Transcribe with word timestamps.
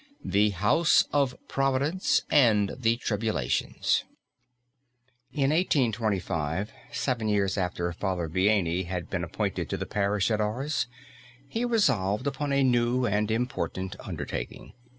THE 0.25 0.49
"HOUSE 0.49 1.05
OF 1.13 1.35
PROVIDENCE" 1.47 2.23
AND 2.31 2.73
THE 2.79 2.97
TRIBULATIONS. 2.97 4.03
IN 5.31 5.51
1825, 5.51 6.71
seven 6.91 7.27
years 7.29 7.55
after 7.55 7.93
Father 7.93 8.27
Vianney 8.27 8.87
had 8.87 9.11
been 9.11 9.23
appointed 9.23 9.69
to 9.69 9.77
the 9.77 9.85
parish 9.85 10.31
at 10.31 10.41
Ars, 10.41 10.87
he 11.47 11.63
resolved 11.63 12.25
upon 12.25 12.51
a 12.51 12.63
new 12.63 13.05
and 13.05 13.29
important 13.29 13.95
undertaking. 13.99 14.73